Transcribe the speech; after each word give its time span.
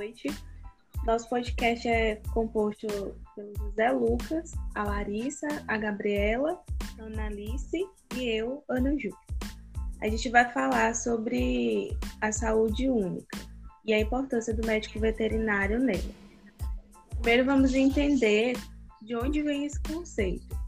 noite. 0.00 0.28
Nosso 1.04 1.28
podcast 1.28 1.86
é 1.86 2.16
composto 2.32 2.86
pelo 3.36 3.52
José 3.58 3.90
Lucas, 3.90 4.52
a 4.74 4.84
Larissa, 4.84 5.46
a 5.68 5.76
Gabriela, 5.76 6.58
a 6.98 7.02
Ana 7.02 7.26
Alice 7.26 7.86
e 8.16 8.24
eu, 8.24 8.64
Ana 8.70 8.98
Ju. 8.98 9.10
A 10.00 10.08
gente 10.08 10.30
vai 10.30 10.50
falar 10.52 10.94
sobre 10.94 11.94
a 12.22 12.32
saúde 12.32 12.88
única 12.88 13.38
e 13.84 13.92
a 13.92 14.00
importância 14.00 14.54
do 14.54 14.66
médico 14.66 14.98
veterinário 14.98 15.78
nela. 15.78 16.00
Primeiro 17.16 17.44
vamos 17.44 17.74
entender 17.74 18.56
de 19.02 19.14
onde 19.14 19.42
vem 19.42 19.66
esse 19.66 19.78
conceito. 19.82 20.58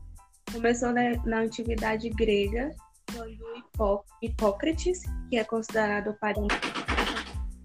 Começou 0.53 0.93
na, 0.93 1.39
antiguidade 1.39 2.11
grega, 2.11 2.71
quando 3.11 4.05
Hipócrates, 4.21 5.01
que 5.31 5.39
é 5.39 5.45
considerado 5.45 6.11
o 6.11 6.15
pai 6.19 6.35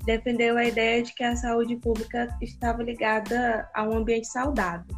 defendeu 0.07 0.57
a 0.57 0.63
ideia 0.63 1.03
de 1.03 1.13
que 1.13 1.21
a 1.21 1.35
saúde 1.35 1.75
pública 1.75 2.33
estava 2.41 2.81
ligada 2.81 3.69
a 3.75 3.83
um 3.83 3.97
ambiente 3.97 4.27
saudável. 4.27 4.95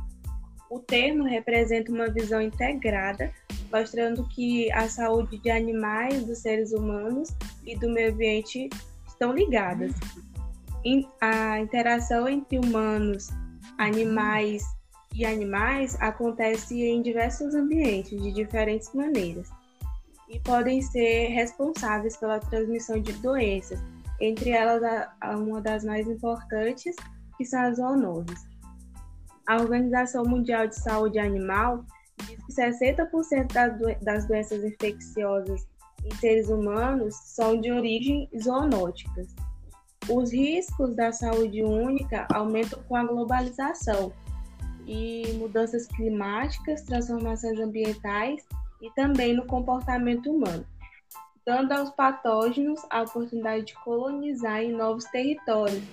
O 0.69 0.79
termo 0.79 1.23
representa 1.23 1.91
uma 1.91 2.07
visão 2.11 2.39
integrada, 2.39 3.33
mostrando 3.73 4.27
que 4.29 4.71
a 4.71 4.87
saúde 4.87 5.39
de 5.39 5.49
animais, 5.49 6.23
dos 6.23 6.37
seres 6.37 6.71
humanos 6.71 7.29
e 7.65 7.75
do 7.75 7.89
meio 7.89 8.13
ambiente 8.13 8.69
estão 9.07 9.33
ligadas. 9.33 9.93
A 11.19 11.59
interação 11.59 12.29
entre 12.29 12.59
humanos, 12.59 13.29
animais 13.79 14.63
e 15.15 15.25
animais 15.25 15.97
acontece 15.99 16.83
em 16.83 17.01
diversos 17.01 17.55
ambientes, 17.55 18.21
de 18.21 18.31
diferentes 18.31 18.93
maneiras, 18.93 19.49
e 20.29 20.39
podem 20.41 20.83
ser 20.83 21.29
responsáveis 21.29 22.15
pela 22.15 22.39
transmissão 22.39 23.01
de 23.01 23.11
doenças, 23.13 23.81
entre 24.19 24.49
elas 24.49 24.81
uma 25.37 25.61
das 25.61 25.83
mais 25.83 26.07
importantes, 26.07 26.95
que 27.37 27.45
são 27.45 27.61
as 27.61 27.77
zoonoses. 27.77 28.47
A 29.47 29.57
Organização 29.57 30.23
Mundial 30.25 30.67
de 30.67 30.75
Saúde 30.75 31.19
Animal 31.19 31.85
diz 32.27 32.43
que 32.45 32.53
60% 32.53 33.53
das, 33.53 33.77
do 33.77 34.05
das 34.05 34.27
doenças 34.27 34.63
infecciosas 34.63 35.67
em 36.05 36.15
seres 36.15 36.49
humanos 36.49 37.15
são 37.15 37.59
de 37.59 37.71
origem 37.71 38.29
zoonóticas. 38.41 39.33
Os 40.09 40.31
riscos 40.31 40.95
da 40.95 41.11
saúde 41.11 41.63
única 41.63 42.27
aumentam 42.33 42.81
com 42.87 42.95
a 42.95 43.03
globalização 43.03 44.11
e 44.85 45.33
mudanças 45.33 45.87
climáticas, 45.87 46.81
transformações 46.81 47.59
ambientais 47.59 48.43
e 48.81 48.89
também 48.91 49.35
no 49.35 49.45
comportamento 49.45 50.31
humano 50.31 50.65
dando 51.45 51.71
aos 51.71 51.89
patógenos 51.91 52.81
a 52.89 53.03
oportunidade 53.03 53.65
de 53.65 53.73
colonizar 53.83 54.61
em 54.61 54.71
novos 54.71 55.05
territórios 55.05 55.83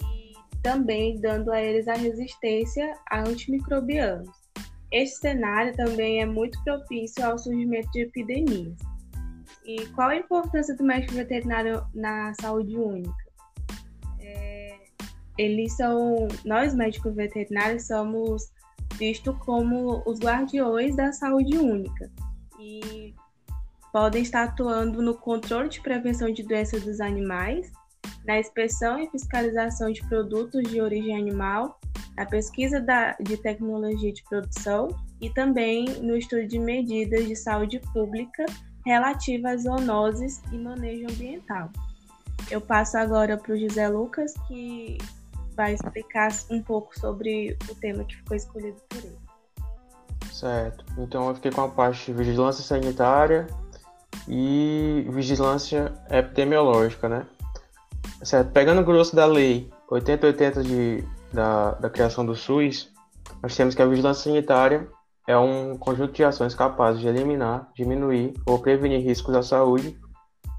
e 0.00 0.32
também 0.62 1.20
dando 1.20 1.52
a 1.52 1.60
eles 1.60 1.88
a 1.88 1.94
resistência 1.94 2.94
a 3.10 3.20
antimicrobianos. 3.20 4.30
Este 4.92 5.18
cenário 5.18 5.74
também 5.74 6.20
é 6.20 6.26
muito 6.26 6.62
propício 6.62 7.24
ao 7.24 7.38
surgimento 7.38 7.90
de 7.92 8.02
epidemias. 8.02 8.76
E 9.64 9.86
qual 9.88 10.10
a 10.10 10.16
importância 10.16 10.76
do 10.76 10.84
médico 10.84 11.14
veterinário 11.14 11.84
na 11.92 12.32
saúde 12.40 12.76
única? 12.76 13.26
É, 14.20 14.78
eles 15.36 15.76
são, 15.76 16.28
nós 16.44 16.72
médicos 16.72 17.14
veterinários 17.14 17.86
somos 17.88 18.52
vistos 18.94 19.36
como 19.38 20.02
os 20.06 20.20
guardiões 20.20 20.94
da 20.94 21.12
saúde 21.12 21.58
única. 21.58 22.10
E 22.60 23.12
podem 23.96 24.20
estar 24.20 24.42
atuando 24.42 25.00
no 25.00 25.14
controle 25.14 25.70
de 25.70 25.80
prevenção 25.80 26.30
de 26.30 26.42
doenças 26.42 26.82
dos 26.84 27.00
animais, 27.00 27.72
na 28.26 28.38
inspeção 28.38 28.98
e 28.98 29.08
fiscalização 29.08 29.90
de 29.90 30.06
produtos 30.06 30.64
de 30.64 30.82
origem 30.82 31.16
animal, 31.16 31.80
na 32.14 32.26
pesquisa 32.26 32.78
da, 32.78 33.12
de 33.12 33.38
tecnologia 33.38 34.12
de 34.12 34.22
produção 34.24 34.88
e 35.18 35.30
também 35.30 35.86
no 36.02 36.14
estudo 36.14 36.46
de 36.46 36.58
medidas 36.58 37.26
de 37.26 37.34
saúde 37.34 37.80
pública 37.94 38.44
relativas 38.84 39.54
às 39.54 39.62
zoonoses 39.62 40.42
e 40.52 40.58
manejo 40.58 41.06
ambiental. 41.10 41.70
Eu 42.50 42.60
passo 42.60 42.98
agora 42.98 43.38
para 43.38 43.54
o 43.54 43.58
José 43.58 43.88
Lucas, 43.88 44.34
que 44.46 44.98
vai 45.56 45.72
explicar 45.72 46.28
um 46.50 46.62
pouco 46.62 46.98
sobre 46.98 47.56
o 47.70 47.74
tema 47.76 48.04
que 48.04 48.14
ficou 48.14 48.36
escolhido 48.36 48.76
por 48.90 48.98
ele. 48.98 49.18
Certo. 50.30 50.84
Então 50.98 51.30
eu 51.30 51.34
fiquei 51.34 51.50
com 51.50 51.62
a 51.62 51.68
parte 51.68 52.04
de 52.04 52.12
vigilância 52.12 52.62
sanitária, 52.62 53.46
e 54.28 55.06
vigilância 55.10 55.92
epidemiológica, 56.10 57.08
né? 57.08 57.26
Certo. 58.22 58.50
Pegando 58.52 58.80
o 58.80 58.84
grosso 58.84 59.14
da 59.14 59.26
lei 59.26 59.70
8080 59.90 60.62
de, 60.62 61.04
da, 61.32 61.72
da 61.72 61.90
criação 61.90 62.24
do 62.24 62.34
SUS, 62.34 62.90
nós 63.42 63.54
temos 63.54 63.74
que 63.74 63.82
a 63.82 63.86
vigilância 63.86 64.24
sanitária 64.24 64.88
é 65.26 65.36
um 65.36 65.76
conjunto 65.76 66.12
de 66.12 66.24
ações 66.24 66.54
capazes 66.54 67.00
de 67.00 67.08
eliminar, 67.08 67.68
diminuir 67.74 68.34
ou 68.46 68.58
prevenir 68.58 69.02
riscos 69.02 69.34
à 69.34 69.42
saúde 69.42 69.98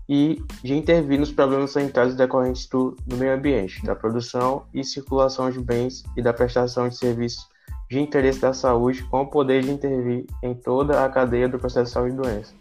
e 0.09 0.41
de 0.63 0.73
intervir 0.73 1.19
nos 1.19 1.31
problemas 1.31 1.71
sanitários 1.71 2.15
decorrentes 2.15 2.67
do, 2.67 2.95
do 3.05 3.17
meio 3.17 3.33
ambiente, 3.33 3.83
da 3.85 3.95
produção 3.95 4.65
e 4.73 4.83
circulação 4.83 5.49
de 5.51 5.59
bens 5.59 6.03
e 6.15 6.21
da 6.21 6.33
prestação 6.33 6.87
de 6.87 6.97
serviços 6.97 7.47
de 7.89 7.99
interesse 7.99 8.39
da 8.39 8.53
saúde, 8.53 9.03
com 9.03 9.21
o 9.21 9.27
poder 9.27 9.63
de 9.63 9.71
intervir 9.71 10.25
em 10.43 10.53
toda 10.53 11.05
a 11.05 11.09
cadeia 11.09 11.47
do 11.47 11.57
processo 11.57 11.85
de 11.85 11.91
saúde 11.91 12.13
e 12.13 12.17
doença. 12.17 12.53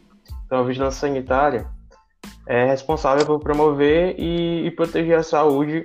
Então, 0.47 0.61
a 0.61 0.63
vigilância 0.63 1.01
sanitária 1.01 1.69
é 2.47 2.65
responsável 2.65 3.27
por 3.27 3.41
promover 3.41 4.15
e, 4.19 4.67
e 4.67 4.71
proteger 4.71 5.19
a 5.19 5.23
saúde 5.23 5.85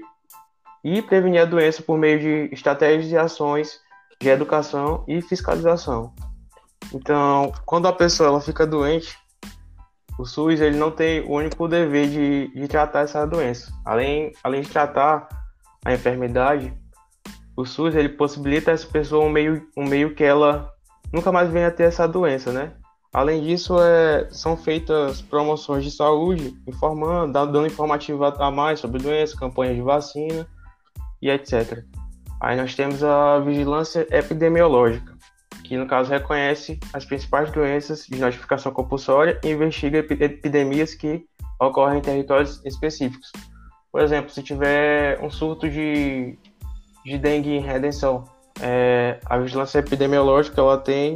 e 0.83 1.01
prevenir 1.01 1.41
a 1.41 1.45
doença 1.45 1.83
por 1.83 1.97
meio 1.97 2.19
de 2.19 2.53
estratégias 2.53 3.11
e 3.11 3.17
ações 3.17 3.79
de 4.19 4.29
educação 4.29 5.03
e 5.07 5.21
fiscalização. 5.21 6.13
Então, 6.93 7.51
quando 7.65 7.87
a 7.87 7.93
pessoa 7.93 8.29
ela 8.29 8.41
fica 8.41 8.65
doente, 8.65 9.17
o 10.17 10.25
SUS 10.25 10.59
ele 10.59 10.77
não 10.77 10.91
tem 10.91 11.21
o 11.21 11.31
único 11.31 11.67
dever 11.67 12.07
de, 12.07 12.47
de 12.53 12.67
tratar 12.67 13.01
essa 13.01 13.25
doença. 13.25 13.71
Além, 13.85 14.31
além 14.43 14.61
de 14.61 14.69
tratar 14.69 15.27
a 15.83 15.93
enfermidade, 15.93 16.73
o 17.55 17.65
SUS 17.65 17.95
ele 17.95 18.09
possibilita 18.09 18.71
a 18.71 18.73
essa 18.73 18.87
pessoa 18.87 19.25
um 19.25 19.29
meio, 19.29 19.67
um 19.75 19.85
meio 19.85 20.13
que 20.13 20.23
ela 20.23 20.71
nunca 21.11 21.31
mais 21.31 21.49
venha 21.49 21.67
a 21.67 21.71
ter 21.71 21.83
essa 21.83 22.07
doença, 22.07 22.51
né? 22.51 22.73
Além 23.13 23.43
disso, 23.43 23.77
é, 23.77 24.29
são 24.31 24.55
feitas 24.55 25.21
promoções 25.21 25.83
de 25.83 25.91
saúde, 25.91 26.55
informando, 26.65 27.33
dando 27.33 27.67
informativo 27.67 28.23
a 28.23 28.49
mais 28.49 28.79
sobre 28.79 29.01
doenças, 29.01 29.37
campanhas 29.37 29.75
de 29.75 29.81
vacina 29.81 30.47
e 31.21 31.29
etc. 31.29 31.83
Aí 32.39 32.55
nós 32.55 32.73
temos 32.73 33.03
a 33.03 33.39
vigilância 33.39 34.07
epidemiológica, 34.09 35.13
que 35.65 35.75
no 35.75 35.85
caso 35.85 36.09
reconhece 36.09 36.79
as 36.93 37.03
principais 37.03 37.51
doenças 37.51 38.05
de 38.05 38.17
notificação 38.17 38.71
compulsória 38.71 39.37
e 39.43 39.49
investiga 39.49 39.99
epidemias 39.99 40.95
que 40.95 41.25
ocorrem 41.59 41.99
em 41.99 42.01
territórios 42.01 42.65
específicos. 42.65 43.29
Por 43.91 44.01
exemplo, 44.01 44.31
se 44.31 44.41
tiver 44.41 45.21
um 45.21 45.29
surto 45.29 45.69
de, 45.69 46.39
de 47.05 47.17
dengue 47.17 47.49
em 47.49 47.61
redenção, 47.61 48.23
é, 48.61 49.19
a 49.25 49.37
vigilância 49.37 49.79
epidemiológica 49.79 50.61
ela 50.61 50.77
tem 50.77 51.15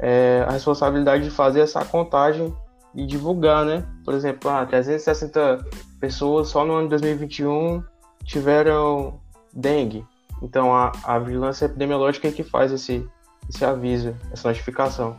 é, 0.00 0.44
a 0.46 0.52
responsabilidade 0.52 1.24
de 1.24 1.30
fazer 1.30 1.60
essa 1.60 1.84
contagem 1.84 2.54
e 2.94 3.06
divulgar, 3.06 3.64
né? 3.64 3.84
Por 4.04 4.14
exemplo, 4.14 4.50
ah, 4.50 4.64
360 4.64 5.64
pessoas 6.00 6.48
só 6.48 6.64
no 6.64 6.74
ano 6.74 6.84
de 6.84 6.90
2021 6.90 7.82
tiveram 8.24 9.20
dengue. 9.52 10.06
Então 10.42 10.74
a, 10.74 10.92
a 11.04 11.18
vigilância 11.18 11.66
epidemiológica 11.66 12.28
é 12.28 12.32
que 12.32 12.42
faz 12.42 12.72
esse, 12.72 13.08
esse 13.48 13.64
aviso, 13.64 14.14
essa 14.32 14.48
notificação. 14.48 15.18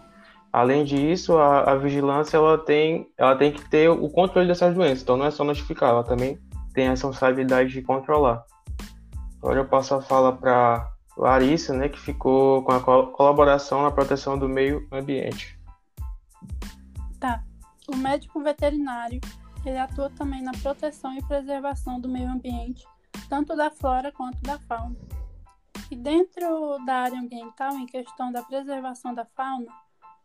Além 0.51 0.85
disso, 0.85 1.37
a, 1.37 1.71
a, 1.71 1.75
vigilância 1.75 2.37
ela 2.37 2.57
tem, 2.57 3.07
ela 3.17 3.35
tem 3.35 3.51
que 3.51 3.69
ter 3.69 3.89
o 3.89 4.09
controle 4.09 4.47
dessas 4.47 4.73
doenças. 4.73 5.01
Então 5.01 5.17
não 5.17 5.25
é 5.25 5.31
só 5.31 5.43
notificar, 5.43 5.89
ela 5.89 6.03
também 6.03 6.39
tem 6.73 6.87
a 6.87 6.91
responsabilidade 6.91 7.71
de 7.71 7.81
controlar. 7.81 8.43
Agora 9.39 9.59
eu 9.59 9.65
passo 9.65 9.95
a 9.95 10.01
fala 10.01 10.31
para 10.31 10.89
Larissa, 11.17 11.73
né, 11.73 11.87
que 11.87 11.99
ficou 11.99 12.63
com 12.63 12.71
a 12.71 12.81
colaboração 13.11 13.83
na 13.83 13.91
proteção 13.91 14.37
do 14.37 14.49
meio 14.49 14.87
ambiente. 14.91 15.57
Tá. 17.19 17.43
O 17.87 17.95
médico 17.95 18.41
veterinário, 18.41 19.21
ele 19.65 19.77
atua 19.77 20.09
também 20.09 20.41
na 20.41 20.51
proteção 20.51 21.17
e 21.17 21.23
preservação 21.23 21.99
do 21.99 22.09
meio 22.09 22.29
ambiente, 22.29 22.85
tanto 23.29 23.55
da 23.55 23.71
flora 23.71 24.11
quanto 24.11 24.41
da 24.41 24.59
fauna. 24.59 24.97
E 25.89 25.95
dentro 25.95 26.77
da 26.85 26.95
área 26.95 27.19
ambiental, 27.19 27.73
em 27.77 27.85
questão 27.85 28.31
da 28.31 28.41
preservação 28.41 29.13
da 29.13 29.23
fauna, 29.23 29.71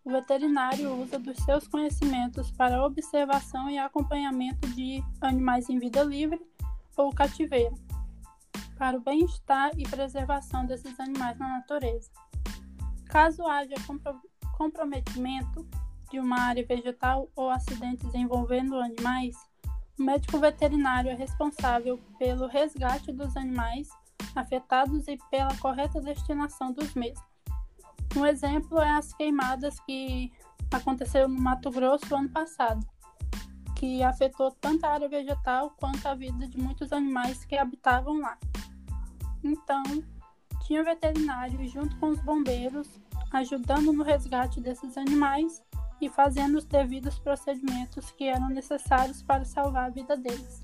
o 0.02 0.10
veterinário 0.10 0.94
usa 0.94 1.18
dos 1.18 1.36
seus 1.44 1.68
conhecimentos 1.68 2.50
para 2.50 2.84
observação 2.84 3.68
e 3.68 3.78
acompanhamento 3.78 4.66
de 4.70 5.04
animais 5.20 5.68
em 5.68 5.78
vida 5.78 6.02
livre 6.02 6.40
ou 6.96 7.14
cativeiro 7.14 7.74
para 8.80 8.96
o 8.96 9.00
bem-estar 9.02 9.72
e 9.76 9.82
preservação 9.86 10.64
desses 10.64 10.98
animais 10.98 11.38
na 11.38 11.48
natureza. 11.48 12.10
Caso 13.04 13.46
haja 13.46 13.74
comprometimento 14.56 15.68
de 16.10 16.18
uma 16.18 16.40
área 16.40 16.64
vegetal 16.64 17.28
ou 17.36 17.50
acidentes 17.50 18.14
envolvendo 18.14 18.80
animais, 18.80 19.36
O 19.98 20.02
médico 20.02 20.38
veterinário 20.38 21.10
é 21.10 21.14
responsável 21.14 21.98
pelo 22.18 22.46
resgate 22.46 23.12
dos 23.12 23.36
animais 23.36 23.90
afetados 24.34 25.06
e 25.08 25.18
pela 25.30 25.54
correta 25.58 26.00
destinação 26.00 26.72
dos 26.72 26.94
mesmos. 26.94 27.22
Um 28.16 28.24
exemplo 28.24 28.80
é 28.80 28.92
as 28.92 29.12
queimadas 29.12 29.78
que 29.80 30.32
aconteceu 30.72 31.28
no 31.28 31.38
Mato 31.38 31.70
Grosso 31.70 32.16
ano 32.16 32.30
passado, 32.30 32.80
que 33.76 34.02
afetou 34.02 34.50
tanto 34.52 34.86
a 34.86 34.92
área 34.92 35.08
vegetal 35.08 35.70
quanto 35.78 36.06
a 36.06 36.14
vida 36.14 36.48
de 36.48 36.56
muitos 36.56 36.94
animais 36.94 37.44
que 37.44 37.58
habitavam 37.58 38.20
lá. 38.20 38.38
Então, 39.42 39.82
tinha 40.66 40.84
veterinário 40.84 41.66
junto 41.68 41.96
com 41.96 42.08
os 42.08 42.20
bombeiros, 42.20 42.88
ajudando 43.32 43.92
no 43.92 44.04
resgate 44.04 44.60
desses 44.60 44.96
animais 44.96 45.62
e 46.00 46.08
fazendo 46.08 46.58
os 46.58 46.64
devidos 46.64 47.18
procedimentos 47.18 48.10
que 48.12 48.24
eram 48.24 48.48
necessários 48.48 49.22
para 49.22 49.44
salvar 49.44 49.86
a 49.86 49.90
vida 49.90 50.16
deles. 50.16 50.62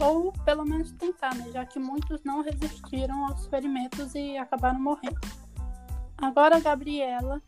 Ou 0.00 0.32
pelo 0.44 0.64
menos 0.64 0.92
tentar, 0.92 1.34
né? 1.34 1.50
já 1.52 1.64
que 1.64 1.78
muitos 1.78 2.24
não 2.24 2.42
resistiram 2.42 3.26
aos 3.26 3.46
ferimentos 3.46 4.14
e 4.14 4.36
acabaram 4.36 4.80
morrendo. 4.80 5.20
Agora 6.16 6.56
a 6.56 6.60
Gabriela 6.60 7.42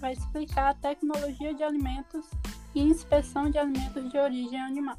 vai 0.00 0.12
explicar 0.12 0.70
a 0.70 0.74
tecnologia 0.74 1.54
de 1.54 1.62
alimentos 1.62 2.28
e 2.74 2.80
inspeção 2.80 3.50
de 3.50 3.58
alimentos 3.58 4.10
de 4.10 4.18
origem 4.18 4.60
animal. 4.60 4.96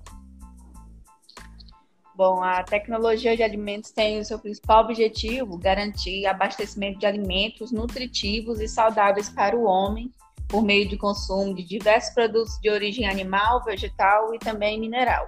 Bom, 2.16 2.44
a 2.44 2.62
tecnologia 2.62 3.36
de 3.36 3.42
alimentos 3.42 3.90
tem 3.90 4.20
o 4.20 4.26
seu 4.26 4.38
principal 4.38 4.84
objetivo 4.84 5.58
garantir 5.58 6.28
abastecimento 6.28 7.00
de 7.00 7.08
alimentos 7.08 7.72
nutritivos 7.72 8.60
e 8.62 8.68
saudáveis 8.68 9.30
para 9.30 9.58
o 9.58 9.64
homem 9.64 10.12
por 10.48 10.62
meio 10.64 10.88
de 10.88 10.96
consumo 10.96 11.56
de 11.56 11.64
diversos 11.64 12.14
produtos 12.14 12.60
de 12.62 12.70
origem 12.70 13.08
animal, 13.08 13.64
vegetal 13.64 14.32
e 14.36 14.38
também 14.38 14.80
mineral. 14.80 15.28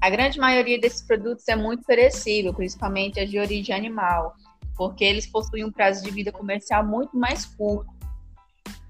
A 0.00 0.10
grande 0.10 0.40
maioria 0.40 0.80
desses 0.80 1.00
produtos 1.00 1.46
é 1.46 1.54
muito 1.54 1.84
perecível, 1.84 2.52
principalmente 2.52 3.20
as 3.20 3.30
de 3.30 3.38
origem 3.38 3.74
animal, 3.74 4.34
porque 4.76 5.04
eles 5.04 5.28
possuem 5.28 5.64
um 5.64 5.70
prazo 5.70 6.02
de 6.02 6.10
vida 6.10 6.32
comercial 6.32 6.84
muito 6.84 7.16
mais 7.16 7.46
curto. 7.46 7.93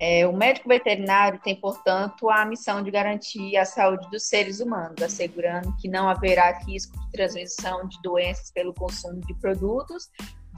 É, 0.01 0.27
o 0.27 0.33
médico 0.33 0.69
veterinário 0.69 1.41
tem, 1.43 1.59
portanto, 1.59 2.29
a 2.29 2.45
missão 2.45 2.83
de 2.83 2.91
garantir 2.91 3.57
a 3.57 3.65
saúde 3.65 4.09
dos 4.11 4.29
seres 4.29 4.61
humanos, 4.61 5.01
assegurando 5.03 5.75
que 5.77 5.89
não 5.89 6.09
haverá 6.09 6.59
risco 6.67 6.99
de 6.99 7.11
transmissão 7.13 7.87
de 7.87 8.01
doenças 8.03 8.51
pelo 8.51 8.75
consumo 8.75 9.21
de 9.21 9.35
produtos 9.35 10.11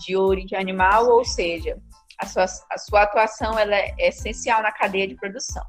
de 0.05 0.17
origem 0.17 0.59
animal, 0.59 1.09
ou 1.09 1.25
seja, 1.25 1.79
a 2.19 2.27
sua, 2.27 2.45
a 2.45 2.79
sua 2.79 3.03
atuação 3.03 3.59
é 3.59 3.95
essencial 3.99 4.63
na 4.63 4.73
cadeia 4.73 5.07
de 5.07 5.15
produção. 5.15 5.65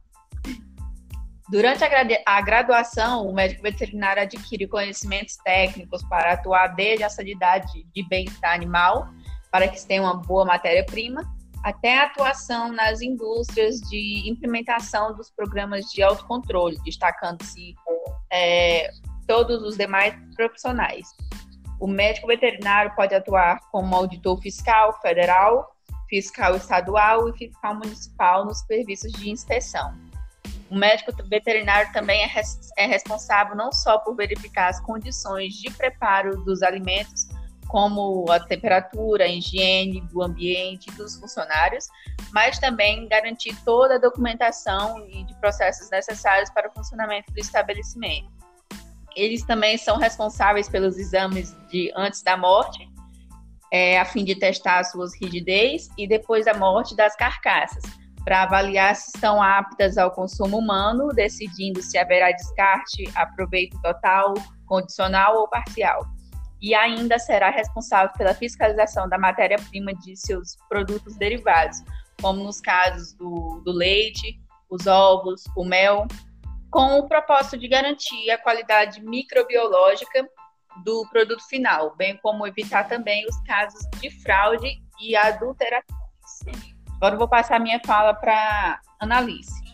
Durante 1.50 1.84
a, 1.84 1.90
a 2.26 2.42
graduação, 2.42 3.26
o 3.26 3.34
médico 3.34 3.64
veterinário 3.64 4.22
adquire 4.22 4.68
conhecimentos 4.68 5.38
técnicos 5.38 6.04
para 6.10 6.34
atuar 6.34 6.68
desde 6.76 7.04
a 7.04 7.10
sanidade 7.10 7.86
de 7.94 8.08
bem-estar 8.08 8.54
animal, 8.54 9.08
para 9.50 9.68
que 9.68 9.80
se 9.80 9.88
tenha 9.88 10.02
uma 10.02 10.16
boa 10.16 10.44
matéria-prima, 10.44 11.24
até 11.64 12.00
a 12.00 12.06
atuação 12.06 12.72
nas 12.72 13.02
indústrias 13.02 13.80
de 13.82 14.30
implementação 14.30 15.16
dos 15.16 15.30
programas 15.30 15.86
de 15.86 16.02
autocontrole, 16.02 16.78
destacando-se 16.84 17.76
é, 18.32 18.90
todos 19.28 19.62
os 19.64 19.78
demais 19.78 20.16
profissionais. 20.36 21.08
O 21.80 21.88
médico 21.88 22.28
veterinário 22.28 22.94
pode 22.96 23.14
atuar 23.14 23.60
como 23.72 23.96
auditor 23.96 24.42
fiscal 24.42 25.00
federal, 25.02 25.76
fiscal 26.10 26.56
estadual 26.56 27.30
e 27.30 27.38
fiscal 27.38 27.76
municipal 27.76 28.46
nos 28.46 28.60
serviços 28.62 29.12
de 29.12 29.30
inspeção. 29.30 29.94
O 30.70 30.76
médico 30.76 31.12
veterinário 31.30 31.92
também 31.94 32.24
é, 32.24 32.26
res, 32.26 32.60
é 32.78 32.86
responsável 32.86 33.56
não 33.56 33.72
só 33.72 34.00
por 34.00 34.16
verificar 34.16 34.70
as 34.70 34.80
condições 34.82 35.54
de 35.54 35.72
preparo 35.72 36.44
dos 36.44 36.62
alimentos, 36.62 37.28
como 37.68 38.30
a 38.32 38.40
temperatura, 38.40 39.26
a 39.26 39.28
higiene 39.28 40.02
do 40.02 40.24
ambiente 40.24 40.90
dos 40.92 41.16
funcionários, 41.20 41.88
mas 42.32 42.60
também 42.60 43.08
garantir 43.08 43.56
toda 43.64 43.96
a 43.96 44.00
documentação 44.00 45.06
e 45.08 45.24
de 45.24 45.34
processos 45.36 45.90
necessários 45.90 46.50
para 46.50 46.70
o 46.70 46.74
funcionamento 46.74 47.32
do 47.32 47.40
estabelecimento. 47.40 48.30
Eles 49.16 49.44
também 49.44 49.78
são 49.78 49.98
responsáveis 49.98 50.70
pelos 50.70 50.98
exames 50.98 51.56
de 51.70 51.92
antes 51.96 52.22
da 52.22 52.38
morte, 52.38 52.88
é, 53.72 54.00
a 54.00 54.06
fim 54.06 54.24
de 54.24 54.36
testar 54.36 54.84
suas 54.84 55.12
rigidez 55.20 55.90
e 55.98 56.08
depois 56.08 56.46
da 56.46 56.54
morte 56.54 56.96
das 56.96 57.16
carcaças, 57.16 57.84
para 58.24 58.44
avaliar 58.44 58.96
se 58.96 59.12
estão 59.16 59.42
aptas 59.42 59.98
ao 59.98 60.12
consumo 60.12 60.58
humano, 60.58 61.10
decidindo 61.10 61.82
se 61.82 61.98
haverá 61.98 62.32
descarte, 62.32 63.10
aproveito 63.16 63.80
total, 63.82 64.34
condicional 64.66 65.38
ou 65.38 65.48
parcial. 65.48 66.17
E 66.62 66.74
ainda 66.74 67.20
será 67.20 67.50
responsável 67.50 68.12
pela 68.18 68.34
fiscalização 68.34 69.08
da 69.08 69.18
matéria-prima 69.18 69.94
de 69.94 70.16
seus 70.16 70.56
produtos 70.68 71.16
derivados, 71.16 71.84
como 72.22 72.44
nos 72.44 72.60
casos 72.60 73.14
do, 73.14 73.62
do 73.64 73.72
leite, 73.72 74.40
os 74.70 74.88
ovos, 74.88 75.44
o 75.56 75.64
mel, 75.64 76.08
com 76.70 77.00
o 77.00 77.08
propósito 77.08 77.58
de 77.58 77.68
garantir 77.68 78.30
a 78.32 78.38
qualidade 78.38 79.02
microbiológica 79.02 80.28
do 80.84 81.08
produto 81.10 81.44
final, 81.48 81.96
bem 81.96 82.18
como 82.18 82.46
evitar 82.46 82.88
também 82.88 83.26
os 83.26 83.40
casos 83.42 83.82
de 84.00 84.10
fraude 84.22 84.68
e 85.00 85.16
adulterações. 85.16 85.88
Agora 86.98 87.16
eu 87.16 87.20
vou 87.20 87.28
passar 87.28 87.60
minha 87.60 87.80
fala 87.86 88.14
para 88.14 88.82
Analice. 89.00 89.67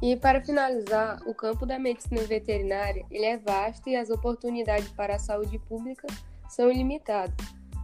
E 0.00 0.16
para 0.16 0.40
finalizar, 0.40 1.20
o 1.26 1.34
campo 1.34 1.66
da 1.66 1.78
medicina 1.78 2.22
veterinária 2.22 3.04
ele 3.10 3.24
é 3.24 3.36
vasto 3.36 3.88
e 3.88 3.96
as 3.96 4.10
oportunidades 4.10 4.88
para 4.92 5.16
a 5.16 5.18
saúde 5.18 5.58
pública 5.58 6.06
são 6.48 6.70
ilimitadas. 6.70 7.34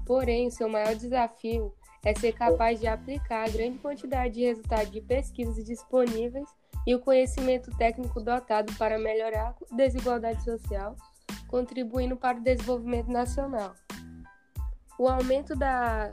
Porém, 0.07 0.51
seu 0.51 0.69
maior 0.69 0.95
desafio 0.95 1.75
é 2.05 2.15
ser 2.15 2.33
capaz 2.33 2.79
de 2.79 2.87
aplicar 2.87 3.49
a 3.49 3.51
grande 3.51 3.79
quantidade 3.79 4.35
de 4.35 4.45
resultados 4.45 4.91
de 4.91 5.01
pesquisas 5.01 5.65
disponíveis 5.65 6.47
e 6.87 6.95
o 6.95 7.01
conhecimento 7.01 7.75
técnico 7.77 8.21
dotado 8.21 8.73
para 8.75 8.99
melhorar 8.99 9.57
a 9.71 9.75
desigualdade 9.75 10.45
social, 10.45 10.95
contribuindo 11.49 12.17
para 12.17 12.39
o 12.39 12.43
desenvolvimento 12.43 13.11
nacional. 13.11 13.75
O 14.99 15.09
aumento 15.09 15.57
da, 15.57 16.13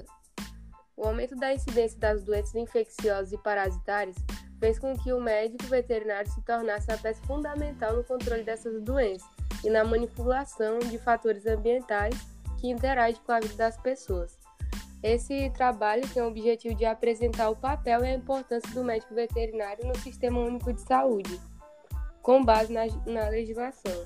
o 0.95 1.05
aumento 1.05 1.35
da 1.35 1.53
incidência 1.53 1.99
das 1.99 2.23
doenças 2.23 2.55
infecciosas 2.55 3.33
e 3.33 3.37
parasitárias 3.37 4.15
fez 4.61 4.77
com 4.77 4.95
que 4.95 5.11
o 5.11 5.19
médico 5.19 5.65
veterinário 5.65 6.31
se 6.31 6.39
tornasse 6.43 6.89
a 6.91 6.97
peça 6.97 7.19
fundamental 7.23 7.95
no 7.95 8.03
controle 8.03 8.43
dessas 8.43 8.79
doenças 8.83 9.27
e 9.63 9.69
na 9.71 9.83
manipulação 9.83 10.77
de 10.77 10.99
fatores 10.99 11.47
ambientais 11.47 12.15
que 12.59 12.69
interagem 12.69 13.19
com 13.25 13.31
a 13.31 13.39
vida 13.39 13.55
das 13.55 13.75
pessoas. 13.77 14.37
Esse 15.01 15.49
trabalho 15.49 16.07
tem 16.13 16.21
o 16.21 16.27
objetivo 16.27 16.75
de 16.75 16.85
apresentar 16.85 17.49
o 17.49 17.55
papel 17.55 18.05
e 18.05 18.09
a 18.09 18.13
importância 18.13 18.71
do 18.71 18.83
médico 18.83 19.15
veterinário 19.15 19.83
no 19.83 19.97
Sistema 19.97 20.39
Único 20.39 20.71
de 20.71 20.81
Saúde, 20.81 21.41
com 22.21 22.45
base 22.45 22.71
na, 22.71 22.85
na 23.07 23.29
legislação. 23.29 24.05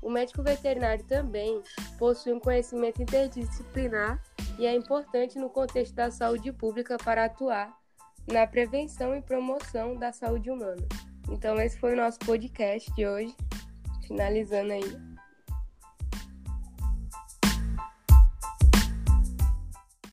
O 0.00 0.10
médico 0.10 0.42
veterinário 0.42 1.04
também 1.04 1.62
possui 1.98 2.32
um 2.32 2.40
conhecimento 2.40 3.02
interdisciplinar 3.02 4.22
e 4.58 4.64
é 4.64 4.74
importante 4.74 5.38
no 5.38 5.50
contexto 5.50 5.94
da 5.94 6.10
saúde 6.10 6.50
pública 6.50 6.96
para 6.96 7.26
atuar 7.26 7.81
na 8.26 8.46
prevenção 8.46 9.14
e 9.14 9.22
promoção 9.22 9.96
da 9.96 10.12
saúde 10.12 10.50
humana. 10.50 10.86
Então, 11.30 11.60
esse 11.60 11.78
foi 11.78 11.94
o 11.94 11.96
nosso 11.96 12.18
podcast 12.20 12.92
de 12.94 13.06
hoje. 13.06 13.34
Finalizando 14.06 14.72
aí. 14.72 15.11